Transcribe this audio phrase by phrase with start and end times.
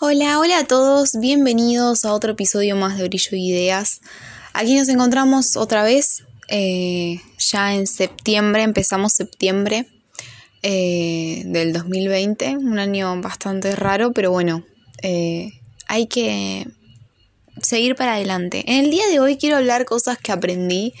[0.00, 4.00] Hola, hola a todos, bienvenidos a otro episodio más de Brillo y Ideas.
[4.52, 9.88] Aquí nos encontramos otra vez, eh, ya en septiembre, empezamos septiembre
[10.62, 14.64] eh, del 2020, un año bastante raro, pero bueno,
[15.02, 15.50] eh,
[15.88, 16.68] hay que
[17.60, 18.62] seguir para adelante.
[18.68, 20.94] En el día de hoy quiero hablar cosas que aprendí,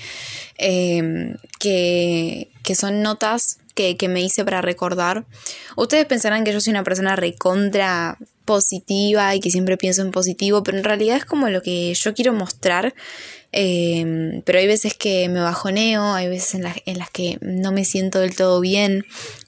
[0.58, 5.24] que, que son notas que, que, me hice para recordar.
[5.76, 8.18] Ustedes pensarán que yo soy una persona recontra
[8.48, 12.14] positiva y que siempre pienso en positivo, pero en realidad es como lo que yo
[12.14, 12.94] quiero mostrar.
[13.52, 17.84] Em, pero hay veces que me bajoneo, hay veces en, en, las que no me
[17.84, 19.04] siento del todo bien,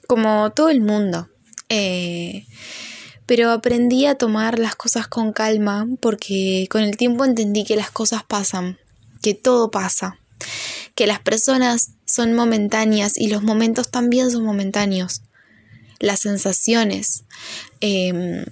[0.07, 1.29] como todo el mundo.
[1.69, 2.45] Eh,
[3.25, 7.89] pero aprendí a tomar las cosas con calma porque con el tiempo entendí que las
[7.89, 8.77] cosas pasan,
[9.23, 10.19] que todo pasa,
[10.93, 15.23] que las personas son momentáneas y los momentos también son momentáneos.
[15.99, 17.23] Las sensaciones.
[17.79, 18.45] Eh,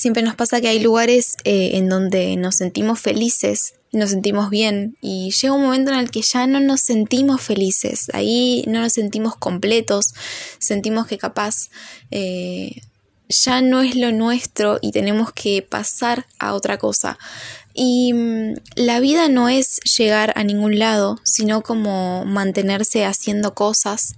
[0.00, 4.96] Siempre nos pasa que hay lugares eh, en donde nos sentimos felices, nos sentimos bien
[5.02, 8.94] y llega un momento en el que ya no nos sentimos felices, ahí no nos
[8.94, 10.14] sentimos completos,
[10.58, 11.68] sentimos que capaz
[12.10, 12.80] eh,
[13.28, 17.18] ya no es lo nuestro y tenemos que pasar a otra cosa.
[17.74, 24.16] Y mm, la vida no es llegar a ningún lado, sino como mantenerse haciendo cosas,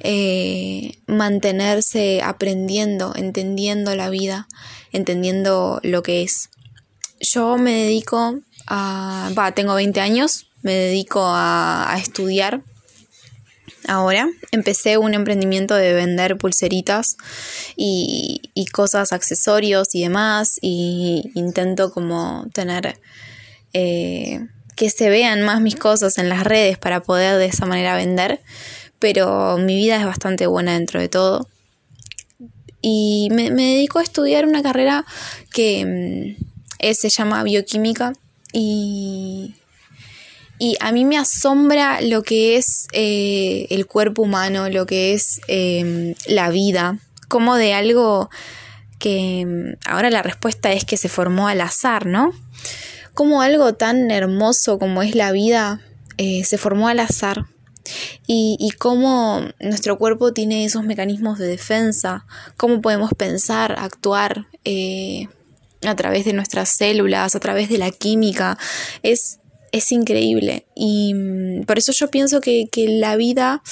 [0.00, 4.48] eh, mantenerse aprendiendo, entendiendo la vida
[4.92, 6.50] entendiendo lo que es.
[7.20, 12.62] Yo me dedico a, va, tengo 20 años, me dedico a, estudiar
[13.88, 14.28] ahora.
[14.50, 17.16] Empecé un emprendimiento de vender pulseritas
[17.76, 18.40] y,
[18.72, 20.58] cosas, accesorios y demás.
[20.60, 22.98] Y intento como tener
[23.72, 27.96] eh, que se vean más mis cosas en las redes para poder de esa manera
[27.96, 28.40] vender.
[28.98, 31.48] Pero mi vida es bastante buena dentro de todo
[32.82, 35.06] y me, dedico a estudiar una carrera
[35.52, 36.36] que
[36.80, 38.12] mm, se llama bioquímica
[38.52, 39.54] y,
[40.62, 45.40] y a mí me asombra lo que es eh, el cuerpo humano, lo que es
[45.48, 48.30] em, la vida, como de algo
[49.00, 52.30] que mm, ahora la respuesta es que se formó al azar, ¿no?
[53.12, 55.80] Como algo tan hermoso como es la vida
[56.16, 57.46] eh, se formó al azar
[58.28, 62.24] y, cómo nuestro cuerpo tiene esos mecanismos de defensa,
[62.56, 65.26] cómo podemos pensar, actuar eh,
[65.84, 68.58] a través de nuestras células, a través de la química,
[69.02, 69.40] es,
[69.72, 70.66] es increíble.
[70.74, 73.62] Y mm, por eso yo pienso que, la vida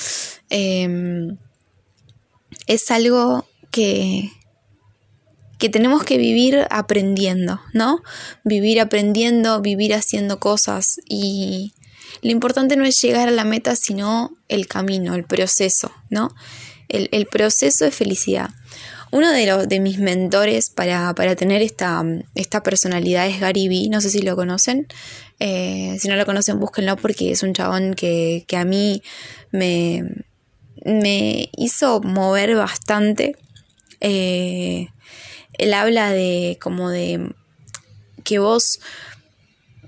[0.48, 1.36] em,
[2.66, 4.30] es algo que,
[5.58, 8.02] que tenemos que vivir aprendiendo, ¿no?
[8.44, 11.74] Vivir aprendiendo, vivir haciendo cosas y,
[12.22, 16.34] lo importante no es llegar a la meta, sino el camino, el proceso, ¿no?
[16.88, 18.50] El, proceso de felicidad.
[19.12, 22.02] Uno de, los, de mis mentores para, tener esta,
[22.34, 24.88] esta, personalidad es Gary Vee, no sé si lo conocen.
[25.40, 29.02] Eh, si no lo conocen, búsquenlo porque es un chabón que, a mí
[29.50, 30.04] me,
[30.84, 33.36] me, hizo mover bastante.
[34.00, 34.88] Eh,
[35.54, 37.34] él habla de como de
[38.22, 38.80] que vos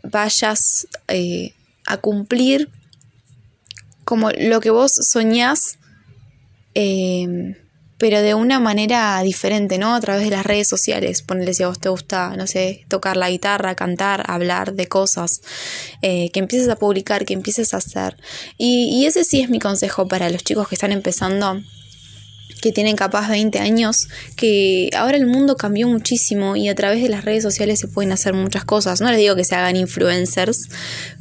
[0.02, 1.54] vayas eh,
[1.86, 2.70] a cumplir
[4.04, 5.78] como lo que vos soñás,
[6.74, 7.56] eh,
[8.02, 9.94] pero de una manera diferente, ¿no?
[9.94, 11.22] A través de las redes sociales.
[11.22, 15.40] Ponle si a vos te gusta, no sé, tocar la guitarra, cantar, hablar de cosas,
[16.02, 18.16] eh, que empieces a publicar, que empieces a hacer.
[18.58, 21.62] Y, y ese sí es mi consejo para los chicos que están empezando
[22.60, 27.08] que tienen capaz 20 años, que ahora el mundo cambió muchísimo y a través de
[27.08, 29.00] las redes sociales se pueden hacer muchas cosas.
[29.00, 30.68] No les digo que se hagan influencers,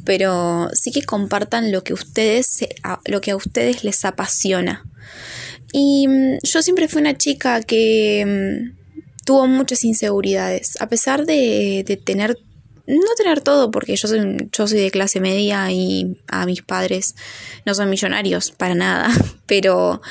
[0.04, 2.66] pero sí que compartan lo que ustedes
[3.04, 4.84] lo que a ustedes les apasiona.
[5.72, 8.24] Y mm, yo siempre fui una chica que
[8.74, 12.36] mm, tuvo muchas inseguridades, a pesar de, de tener
[12.86, 17.14] no tener todo, porque yo soy, yo soy de clase media y a mis padres
[17.64, 19.10] no son millonarios para nada,
[19.46, 20.02] pero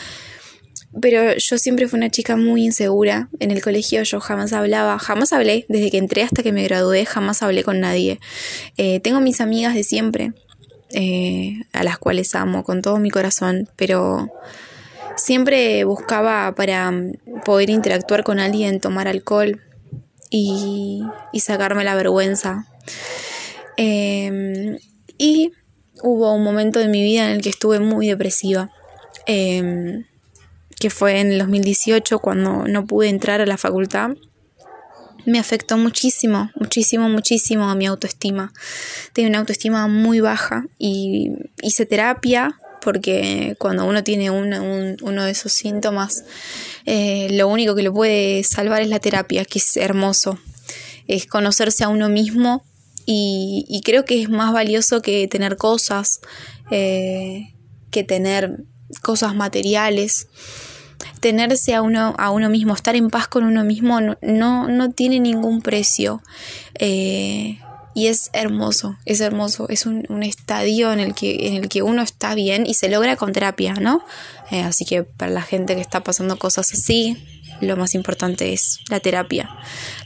[1.00, 3.30] pero yo siempre fui una chica muy insegura.
[3.40, 7.06] En el colegio yo jamás hablaba, jamás hablé, desde que entré hasta que me gradué,
[7.06, 8.20] jamás hablé con nadie.
[8.76, 10.34] Eh, tengo mis amigas de siempre,
[10.90, 14.34] eh, a las cuales amo con todo mi corazón, pero
[15.16, 16.92] siempre buscaba para
[17.46, 19.62] poder interactuar con alguien, tomar alcohol
[20.30, 22.68] y, y sacarme la vergüenza.
[23.78, 24.78] Em,
[25.18, 25.52] y
[26.04, 28.72] hubo un momento en mi vida en el que estuve muy depresiva.
[29.26, 30.06] Em,
[30.80, 34.12] que fue en el 2018 cuando no pude entrar a la facultad,
[35.26, 38.52] me afectó muchísimo, muchísimo, muchísimo a mi autoestima.
[39.14, 45.54] Tenía una autoestima muy baja y hice terapia porque cuando uno tiene uno de esos
[45.54, 46.24] síntomas,
[46.86, 50.40] eh, lo único que lo puede salvar es la terapia, que es hermoso,
[51.08, 52.66] es conocerse a uno mismo
[53.06, 56.22] y, creo que es más valioso que tener cosas,
[56.70, 57.54] eh,
[57.90, 58.64] que tener
[59.02, 60.28] cosas materiales.
[61.20, 65.20] Tenerse a uno, a uno mismo, estar en paz con uno mismo no, no, tiene
[65.20, 66.22] ningún precio.
[66.76, 67.60] Eh,
[67.94, 72.02] y es hermoso, es hermoso, es un, estadio en el, que, en el que uno
[72.02, 74.04] está bien y se logra con terapia, ¿no?
[74.50, 77.18] Eh, así que para la gente que está pasando cosas así,
[77.60, 79.50] lo más importante es la terapia.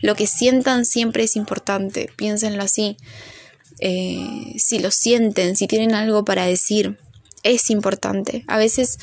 [0.02, 2.98] Lo que sientan siempre es importante, piénsenlo así.
[3.80, 6.98] Eh, si lo sienten, si tienen algo para decir,
[7.44, 8.44] es importante.
[8.48, 8.98] A veces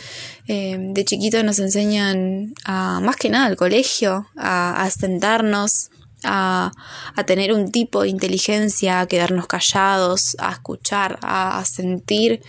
[0.49, 5.91] eh, de chiquito nos enseñan a, más que nada al colegio, a, a sentarnos,
[6.25, 6.73] a,
[7.27, 12.43] tener un tipo de inteligencia, a quedarnos callados, a escuchar, a, sentir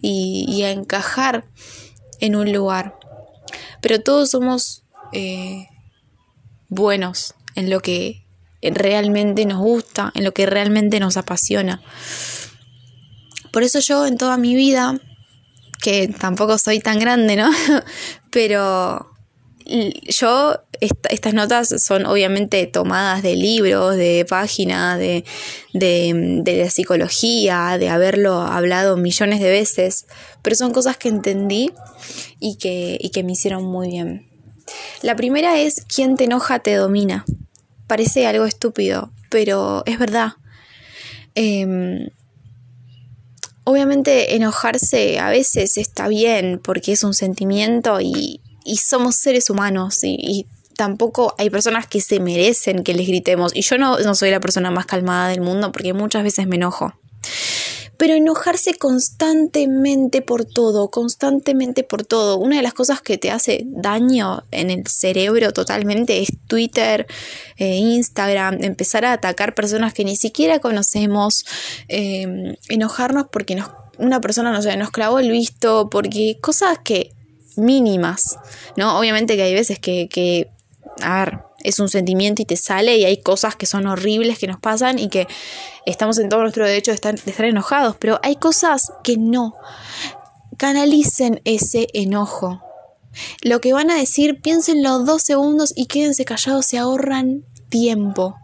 [0.00, 1.44] y, a encajar
[2.20, 2.98] en un lugar.
[3.80, 5.68] Pero todos somos eh,
[6.68, 8.24] buenos en lo que
[8.62, 11.80] realmente nos gusta, en lo que realmente nos apasiona.
[13.52, 15.00] Por eso yo en toda mi vida,
[15.80, 17.50] que tampoco soy tan grande, ¿no?
[18.30, 19.17] Pero
[19.68, 25.24] yo, estas notas son obviamente tomadas de libros, de páginas, de,
[25.74, 30.06] de, la psicología, de haberlo hablado millones de veces,
[30.42, 31.70] pero son cosas que entendí
[32.40, 34.28] y que, y que me hicieron muy bien.
[35.02, 37.24] La primera es, quien te enoja te domina.
[37.86, 40.32] Parece algo estúpido, pero es verdad.
[41.34, 42.08] Em,
[43.64, 50.00] obviamente enojarse a veces está bien porque es un sentimiento y, y somos seres humanos
[50.02, 53.50] y, tampoco hay personas que se merecen que les gritemos.
[53.52, 56.54] Y yo no, no soy la persona más calmada del mundo porque muchas veces me
[56.54, 56.94] enojo.
[57.96, 62.38] Pero enojarse constantemente por todo, constantemente por todo.
[62.38, 67.08] Una de las cosas que te hace daño en el cerebro totalmente es Twitter,
[67.56, 71.44] eh, Instagram, empezar a atacar personas que ni siquiera conocemos,
[71.88, 73.60] eh, enojarnos porque
[73.98, 77.17] una persona no sé, nos clavó el visto, porque cosas que
[77.58, 78.38] mínimas,
[78.76, 78.98] ¿no?
[78.98, 80.48] Obviamente que hay veces que,
[81.02, 84.46] a ver, es un sentimiento y te sale y hay cosas que son horribles que
[84.46, 85.26] nos pasan y que
[85.86, 89.54] estamos en todo nuestro derecho de estar, de estar enojados, pero hay cosas que no.
[90.56, 92.62] Canalicen ese enojo.
[93.42, 98.36] Lo que van a decir, piénsenlo dos segundos y quédense callados, se ahorran tiempo.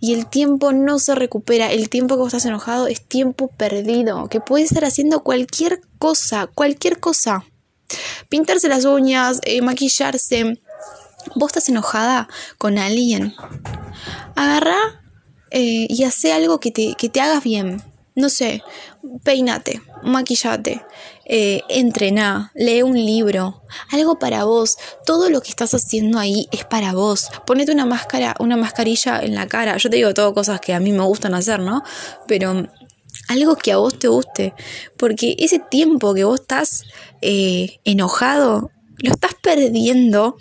[0.00, 1.70] Y el tiempo no se recupera.
[1.72, 4.28] El tiempo que vos estás enojado es tiempo perdido.
[4.28, 7.44] Que puede estar haciendo cualquier cosa, cualquier cosa
[8.28, 10.60] pintarse las uñas, eh, maquillarse.
[11.34, 12.28] Vos estás enojada
[12.58, 13.34] con alguien.
[14.34, 15.02] Agarra
[15.50, 17.82] eh, y hace algo que te, que te hagas bien.
[18.14, 18.62] No sé,
[19.24, 20.84] peinate, maquillate,
[21.24, 21.62] eh,
[22.54, 24.76] lee un libro, algo para vos.
[25.06, 27.30] Todo lo que estás haciendo ahí es para vos.
[27.46, 29.78] Ponete una máscara, una mascarilla en la cara.
[29.78, 31.82] Yo te digo todo cosas que a mí me gustan hacer, ¿no?
[32.28, 32.68] Pero
[33.28, 34.54] algo que a vos te guste,
[34.96, 36.84] porque ese tiempo que vos estás
[37.20, 40.36] eh, enojado, lo estás perdiendo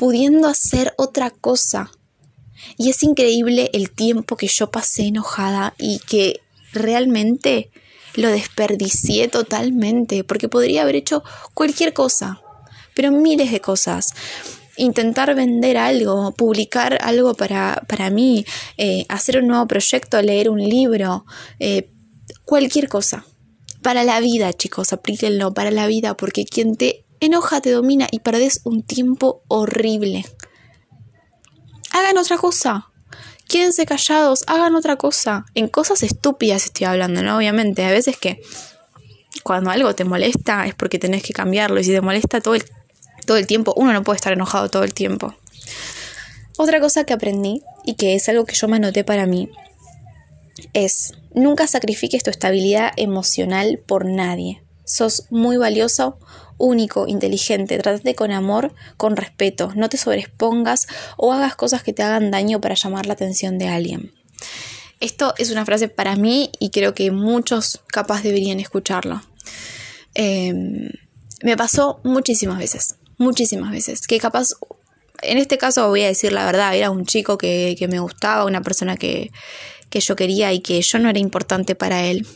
[0.00, 1.90] pudiendo hacer otra cosa.
[2.78, 6.40] Y es increíble el tiempo que yo pasé enojada y que
[6.72, 7.70] realmente
[8.14, 11.22] lo desperdicié totalmente, porque podría haber hecho
[11.52, 12.40] cualquier cosa,
[12.94, 14.14] pero miles de cosas
[14.78, 18.46] intentar vender algo, publicar algo para, para mí,
[18.78, 21.26] eh, hacer un nuevo proyecto, leer un libro,
[21.58, 21.90] eh,
[22.50, 23.24] cualquier cosa.
[23.80, 28.18] Para la vida, chicos, aplíquenlo para la vida, porque quien te enoja te domina y
[28.18, 30.26] perdes un tiempo horrible.
[31.92, 32.88] Hagan otra cosa.
[33.46, 35.46] Quédense callados, hagan otra cosa.
[35.54, 37.36] En cosas estúpidas estoy hablando, ¿no?
[37.36, 38.40] Obviamente, a veces que
[39.44, 42.64] cuando algo te molesta es porque tenés que cambiarlo y si te molesta todo el,
[43.26, 45.36] todo el tiempo, uno no puede estar enojado todo el tiempo.
[46.56, 49.50] Otra cosa que aprendí y que es algo que yo me anoté para mí
[50.72, 54.62] es nunca sacrifiques tu estabilidad emocional por nadie.
[54.84, 56.18] Sos muy valioso,
[56.60, 57.78] único, inteligente.
[57.78, 59.72] Trátate con amor, con respeto.
[59.74, 60.86] No te sobreexpongas
[61.16, 64.12] o hagas cosas que te hagan daño para llamar la atención de alguien.
[65.00, 69.22] Esto es una frase para mí y creo que muchos capaz deberían escucharlo.
[70.14, 70.90] Em,
[71.42, 74.50] me pasó muchísimas veces, muchísimas veces, que capaz,
[75.22, 78.44] en este caso voy a decir la verdad, era un chico que, que me gustaba,
[78.44, 79.30] una persona que,
[79.90, 82.26] que yo quería y que yo no era importante para él.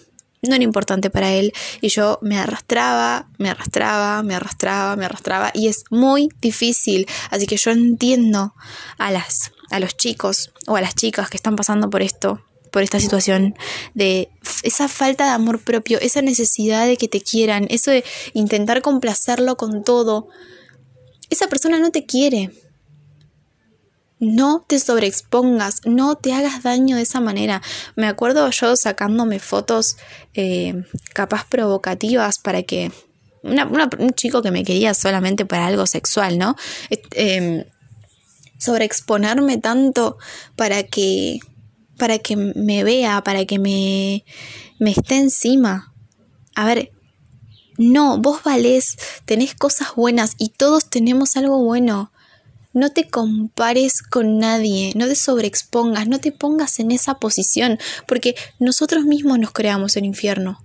[0.42, 5.50] No era importante para él y yo me arrastraba, me arrastraba, me arrastraba, me arrastraba
[5.54, 7.06] y es muy difícil.
[7.30, 8.54] Así que yo entiendo
[8.98, 12.42] a las a los chicos o a las chicas que están pasando por esto
[12.74, 13.54] por esta situación
[13.94, 14.30] de
[14.64, 19.56] esa falta de amor propio, esa necesidad de que te quieran, eso de intentar complacerlo
[19.56, 20.26] con todo.
[21.30, 22.50] Esa persona no te quiere.
[24.24, 27.62] No te sobreexpongas, no te hagas daño de esa manera.
[27.96, 29.96] Me acuerdo yo sacándome fotos
[30.34, 32.90] eh, capaz provocativas para que
[33.42, 36.56] un chico que me quería solamente para algo sexual, ¿no?
[37.10, 37.66] Eh,
[38.58, 40.16] sobreexponerme tanto
[40.56, 41.40] para que
[41.98, 44.24] para que me vea, para que me,
[44.78, 45.92] me esté encima.
[46.56, 46.90] A ver,
[47.76, 52.10] no, vos valés, tenés cosas buenas y todos tenemos algo bueno.
[52.74, 58.34] No te compares con nadie, no te sobreexpongas, no te pongas en esa posición, porque
[58.58, 60.60] nosotros mismos nos creamos el infierno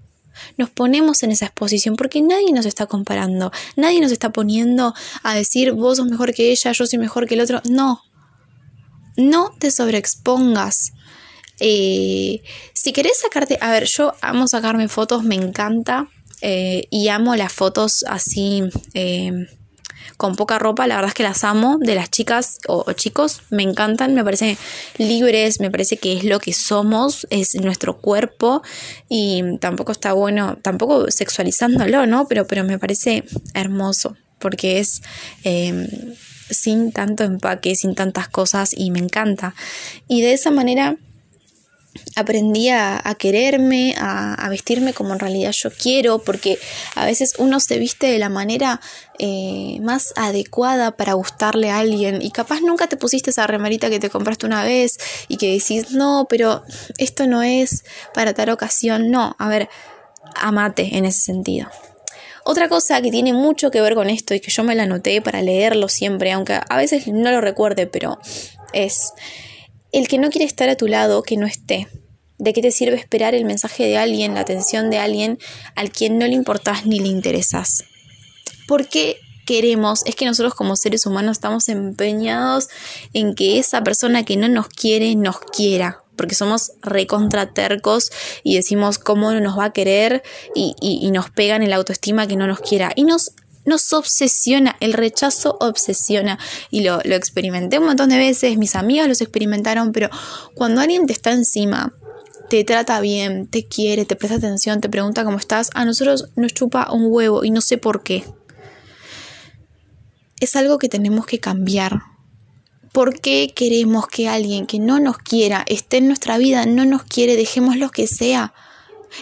[0.57, 5.35] nos ponemos en esa exposición porque nadie nos está comparando, nadie nos está poniendo a
[5.35, 7.61] decir vos sos mejor que ella, yo soy mejor que el otro.
[7.69, 8.01] No,
[9.17, 10.93] no te sobreexpongas.
[11.59, 12.41] Eh,
[12.73, 16.07] si querés sacarte, a ver, yo amo sacarme fotos, me encanta
[16.41, 18.63] eh, y amo las fotos así.
[18.93, 19.31] Eh,
[20.19, 23.63] con poca ropa, la verdad es que las amo, de las chicas o, chicos, me
[23.63, 24.57] encantan, me parecen
[24.97, 28.61] libres, me parece que es lo que somos, es nuestro cuerpo
[29.07, 32.27] y tampoco está bueno, tampoco sexualizándolo, ¿no?
[32.27, 33.23] Pero, pero me parece
[33.53, 35.01] hermoso porque es...
[35.45, 35.87] Em,
[36.51, 39.53] sin tanto empaque, sin tantas cosas y me encanta.
[40.07, 40.97] Y de esa manera
[42.15, 46.59] aprendí a, quererme, a, vestirme como en realidad yo quiero, porque
[46.95, 48.81] a veces uno se viste de la manera
[49.17, 53.99] eh, más adecuada para gustarle a alguien y capaz nunca te pusiste esa remarita que
[53.99, 56.63] te compraste una vez y que decís, no, pero
[56.97, 59.69] esto no es para tal ocasión, no, a ver,
[60.35, 61.69] amate en ese sentido.
[62.43, 65.21] Otra cosa que tiene mucho que ver con esto y que yo me la anoté
[65.21, 68.17] para leerlo siempre, aunque a veces no lo recuerde, pero
[68.73, 69.13] es
[69.91, 71.87] el que no quiere estar a tu lado, que no esté.
[72.37, 75.39] ¿De qué te sirve esperar el mensaje de alguien, la atención de alguien
[75.75, 77.83] al quien no le importas ni le interesas?
[78.67, 80.05] ¿Por qué queremos?
[80.05, 82.69] Es que nosotros como seres humanos estamos empeñados
[83.13, 88.11] en que esa persona que no nos quiere nos quiera porque somos recontratercos
[88.43, 90.21] y decimos cómo no nos va a querer
[90.53, 92.91] y, y, nos pegan el autoestima que no nos quiera.
[92.93, 93.31] Y nos
[93.65, 96.39] nos obsesiona, el rechazo obsesiona.
[96.71, 100.09] Y lo, lo experimenté un montón de veces, mis amigas los experimentaron, pero
[100.55, 101.93] cuando alguien te está encima,
[102.49, 106.53] te trata bien, te quiere, te presta atención, te pregunta cómo estás, a nosotros nos
[106.53, 108.25] chupa un huevo y no sé por qué.
[110.39, 112.01] Es algo que tenemos que cambiar.
[112.91, 117.03] ¿Por qué queremos que alguien que no nos quiera esté en nuestra vida, no nos
[117.03, 118.53] quiere, dejemos lo que sea?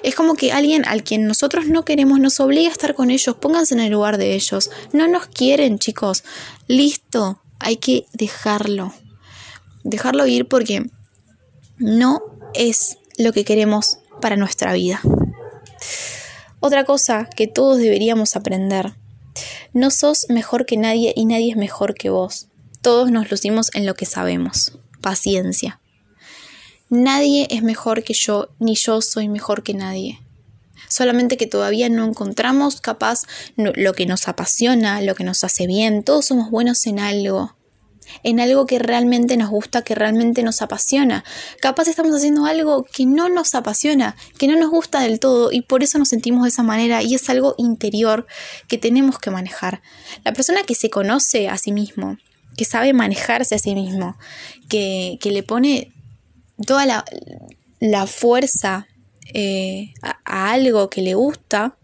[0.03, 3.35] Es como que alguien al quien nosotros no queremos nos obliga a estar con ellos.
[3.35, 4.69] Pónganse en el lugar de ellos.
[4.93, 6.23] No nos quieren, chicos.
[6.67, 7.41] Listo.
[7.59, 8.93] Hay que dejarlo.
[9.83, 10.85] Dejarlo ir porque
[11.77, 12.21] no
[12.53, 15.01] es lo que queremos para nuestra vida.
[16.59, 18.95] Otra cosa que todos deberíamos aprender.
[19.73, 22.47] No sos mejor que nadie y nadie es mejor que vos.
[22.81, 24.77] Todos nos lucimos en lo que sabemos.
[25.01, 25.79] Paciencia.
[26.89, 30.19] Nadie es mejor que yo, ni yo soy mejor que nadie.
[30.87, 33.23] Solamente que todavía no encontramos capaz
[33.57, 36.03] lo que nos apasiona, lo que nos hace bien.
[36.03, 37.55] Todos somos buenos en algo.
[38.23, 41.25] En algo que realmente nos gusta, que realmente nos apasiona.
[41.59, 45.61] Capaz estamos haciendo algo que no nos apasiona, que no nos gusta del todo y
[45.61, 48.25] por eso nos sentimos de esa manera y es algo interior
[48.69, 49.81] que tenemos que manejar.
[50.23, 52.17] La persona que se conoce a sí mismo,
[52.55, 54.17] que sabe manejarse a sí mismo,
[54.69, 55.91] que, que le pone
[56.65, 57.03] toda
[57.79, 58.87] la, fuerza
[59.33, 61.77] eh, a, algo que le gusta,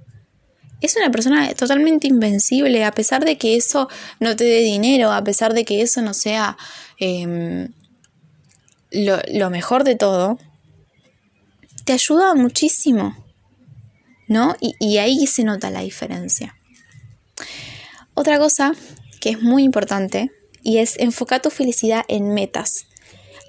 [0.81, 3.87] es una persona totalmente invencible, a pesar de que eso
[4.19, 6.57] no te dé dinero, a pesar de que eso no sea
[6.99, 7.69] em,
[8.91, 10.37] lo, mejor de todo,
[11.85, 13.15] te ayuda muchísimo,
[14.27, 14.55] ¿no?
[14.59, 16.55] Y, y ahí se nota la diferencia.
[18.13, 18.73] Otra cosa
[19.21, 20.31] que es muy importante
[20.63, 22.87] y es enfocar tu felicidad en metas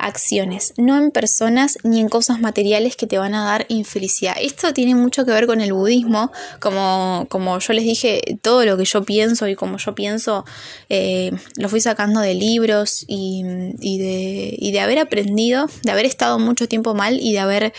[0.05, 4.35] acciones, no en personas ni en cosas materiales que te van a dar infelicidad.
[4.39, 6.31] Esto tiene mucho que ver con el budismo,
[6.61, 10.45] como, como yo les dije, todo lo que yo pienso y como yo pienso
[10.91, 16.39] eh, lo fui sacando de libros y, de, y de haber aprendido, de haber estado
[16.39, 17.73] mucho tiempo mal y de haber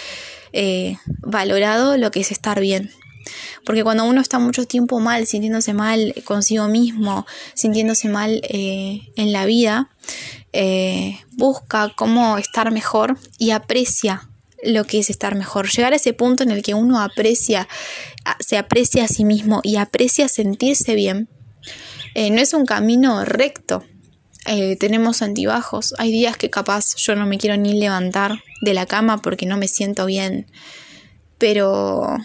[0.52, 2.90] eh, valorado lo que es estar bien.
[3.66, 9.32] Porque cuando uno está mucho tiempo mal, sintiéndose mal consigo mismo, sintiéndose mal eh, en
[9.32, 9.90] la vida,
[10.54, 14.30] eh, busca cómo estar mejor y aprecia
[14.64, 15.70] lo que es estar mejor.
[15.70, 17.68] Llegar a ese punto en el que uno aprecia,
[18.40, 21.30] se aprecia a sí mismo y aprecia sentirse bien,
[22.14, 23.84] eh, no es un camino recto.
[24.80, 25.96] Tenemos antibajos.
[25.98, 29.58] Hay días que capaz yo no me quiero ni levantar de la cama porque no
[29.58, 30.46] me siento bien,
[31.38, 32.18] pero,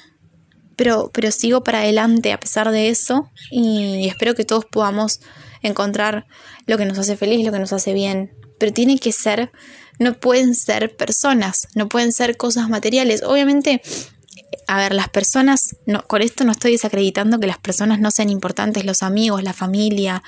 [0.81, 5.21] pero, pero sigo para adelante a pesar de eso y espero que todos podamos
[5.61, 6.25] encontrar
[6.65, 9.53] lo que nos hace feliz, lo que nos hace bien, pero tiene que ser,
[9.99, 13.23] no pueden ser personas, no pueden ser cosas materiales.
[13.23, 13.83] Obviamente,
[14.67, 18.87] a ver, las personas, con esto no estoy desacreditando que las personas no sean importantes,
[18.87, 20.23] los amigos, la familia,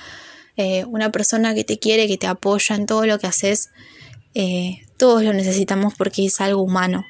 [0.55, 3.71] eh, una persona que te quiere, que te apoya en todo lo que haces,
[4.35, 7.05] eh, todos lo necesitamos porque es algo humano.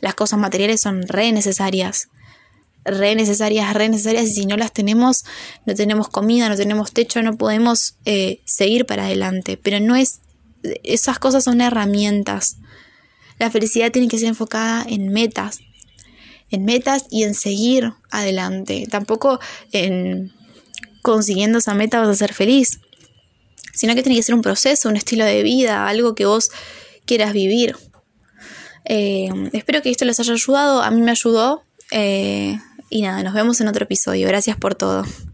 [0.00, 2.08] Las cosas materiales son re necesarias,
[2.84, 5.24] re necesarias, re necesarias y si no las tenemos,
[5.66, 9.56] no tenemos comida, no tenemos techo, no podemos eh, seguir para adelante.
[9.56, 10.20] Pero no es,
[10.82, 12.56] esas cosas son herramientas.
[13.38, 15.60] La felicidad tiene que ser enfocada en metas,
[16.50, 18.86] en metas y en seguir adelante.
[18.90, 19.38] Tampoco
[19.72, 20.32] en
[21.02, 22.80] consiguiendo esa meta vas a ser feliz,
[23.72, 26.50] sino que tiene que ser un proceso, un estilo de vida, algo que vos
[27.06, 27.76] quieras vivir.
[28.84, 31.62] Eh, espero que esto les haya ayudado, a mí me ayudó.
[31.90, 32.58] Eh,
[32.90, 34.26] y nada, nos vemos en otro episodio.
[34.28, 35.04] Gracias por todo.